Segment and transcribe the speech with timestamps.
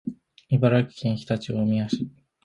[0.49, 2.09] 茨城県常陸大宮市